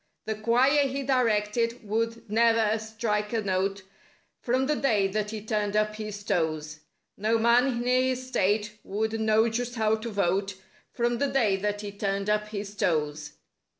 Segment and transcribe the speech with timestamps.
[0.25, 3.83] The choir he "directed" would ne'er strike a note—
[4.41, 6.79] From the day that he turned up his toes.
[7.17, 10.55] No man in his state would know just how to vote—
[10.91, 13.33] From the day that he turned up his toes.